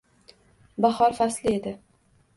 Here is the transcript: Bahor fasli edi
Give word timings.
Bahor 0.85 1.13
fasli 1.19 1.55
edi 1.59 1.79